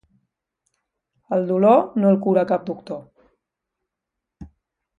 [1.37, 3.05] El dolor no el cura cap doctor.